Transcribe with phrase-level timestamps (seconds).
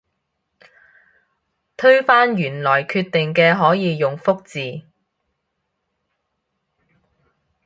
[1.77, 4.87] 推翻原來決定嘅可以用覆字